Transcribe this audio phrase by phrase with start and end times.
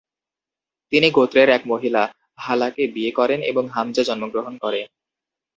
[0.91, 2.03] তিনি গোত্রের এক মহিলা,
[2.37, 4.81] হালাকে বিয়ে করেন এবং হামজা জন্মগ্রহণ করে।